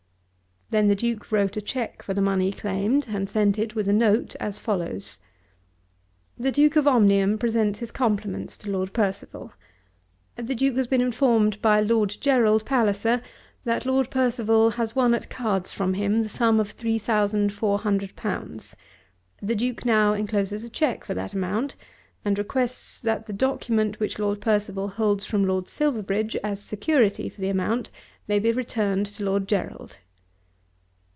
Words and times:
Then 0.73 0.87
the 0.87 0.95
Duke 0.95 1.33
wrote 1.33 1.57
a 1.57 1.61
cheque 1.61 2.01
for 2.01 2.13
the 2.13 2.21
money 2.21 2.49
claimed 2.53 3.07
and 3.09 3.27
sent 3.29 3.59
it 3.59 3.75
with 3.75 3.89
a 3.89 3.91
note, 3.91 4.37
as 4.39 4.57
follows: 4.57 5.19
"The 6.37 6.49
Duke 6.53 6.77
of 6.77 6.87
Omnium 6.87 7.37
presents 7.37 7.79
his 7.79 7.91
compliments 7.91 8.55
to 8.59 8.69
Lord 8.71 8.93
Percival. 8.93 9.51
The 10.37 10.55
Duke 10.55 10.77
has 10.77 10.87
been 10.87 11.01
informed 11.01 11.61
by 11.61 11.81
Lord 11.81 12.15
Gerald 12.21 12.63
Palliser 12.65 13.21
that 13.65 13.85
Lord 13.85 14.09
Percival 14.09 14.69
has 14.69 14.95
won 14.95 15.13
at 15.13 15.29
cards 15.29 15.73
from 15.73 15.95
him 15.95 16.21
the 16.23 16.29
sum 16.29 16.57
of 16.57 16.71
three 16.71 16.97
thousand 16.97 17.51
four 17.51 17.79
hundred 17.79 18.15
pounds. 18.15 18.73
The 19.41 19.55
Duke 19.55 19.83
now 19.83 20.13
encloses 20.13 20.63
a 20.63 20.69
cheque 20.69 21.03
for 21.03 21.13
that 21.13 21.33
amount, 21.33 21.75
and 22.23 22.37
requests 22.37 22.97
that 22.99 23.25
the 23.25 23.33
document 23.33 23.99
which 23.99 24.19
Lord 24.19 24.39
Percival 24.39 24.87
holds 24.87 25.25
from 25.25 25.45
Lord 25.45 25.67
Silverbridge 25.67 26.37
as 26.37 26.61
security 26.63 27.27
for 27.27 27.41
the 27.41 27.49
amount, 27.49 27.89
may 28.29 28.39
be 28.39 28.53
returned 28.53 29.07
to 29.07 29.25
Lord 29.25 29.49
Gerald." 29.49 29.97